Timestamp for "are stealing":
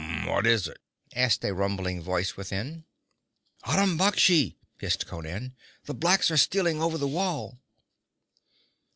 6.31-6.81